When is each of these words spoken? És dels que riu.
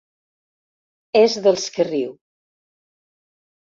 És 1.21 1.37
dels 1.49 1.69
que 1.79 1.89
riu. 1.93 2.19